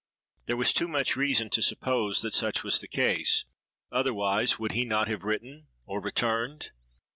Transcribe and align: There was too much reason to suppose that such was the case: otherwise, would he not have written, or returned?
There 0.47 0.57
was 0.57 0.73
too 0.73 0.87
much 0.87 1.15
reason 1.15 1.51
to 1.51 1.61
suppose 1.61 2.23
that 2.23 2.33
such 2.33 2.63
was 2.63 2.81
the 2.81 2.87
case: 2.87 3.45
otherwise, 3.91 4.57
would 4.57 4.71
he 4.71 4.83
not 4.83 5.07
have 5.07 5.23
written, 5.23 5.67
or 5.85 6.01
returned? 6.01 6.71